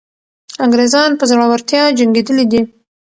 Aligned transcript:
انګریزان 0.63 1.11
په 1.19 1.23
زړورتیا 1.29 1.83
جنګېدلي 1.97 2.45
دي. 2.51 2.61